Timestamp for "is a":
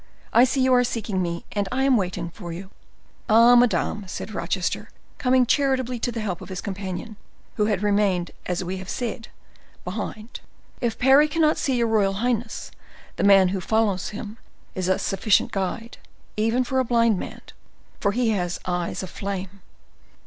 14.73-14.97